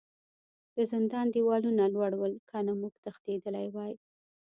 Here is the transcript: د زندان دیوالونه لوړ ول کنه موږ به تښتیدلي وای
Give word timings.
د 0.75 0.77
زندان 0.91 1.25
دیوالونه 1.35 1.83
لوړ 1.95 2.11
ول 2.17 2.33
کنه 2.49 2.71
موږ 2.81 2.93
به 3.01 3.01
تښتیدلي 3.05 3.67
وای 3.71 3.93